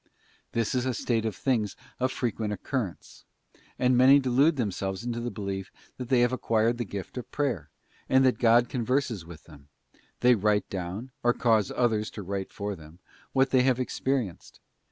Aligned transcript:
This 0.53 0.73
is 0.73 0.87
a 0.87 0.95
state 0.95 1.27
of 1.27 1.35
things 1.35 1.75
of 1.99 2.11
frequent 2.11 2.51
occur 2.51 2.87
rence, 2.95 3.23
and 3.77 3.95
many 3.95 4.17
delude 4.17 4.55
themselves 4.55 5.03
into 5.03 5.19
the 5.19 5.29
belief 5.29 5.71
that 5.97 6.09
they 6.09 6.21
have 6.21 6.33
acquired 6.33 6.79
the 6.79 6.85
gift 6.85 7.19
of 7.19 7.29
prayer, 7.31 7.69
and 8.09 8.25
that 8.25 8.39
God 8.39 8.67
converses 8.67 9.27
with 9.27 9.43
them: 9.43 9.67
they 10.21 10.33
write 10.33 10.67
down, 10.71 11.11
or 11.21 11.33
cause 11.35 11.71
others 11.75 12.09
to 12.17 12.23
write 12.23 12.51
for 12.51 12.75
them, 12.75 12.97
what 13.33 13.51
they 13.51 13.61
have 13.61 13.79
experienced. 13.79 14.59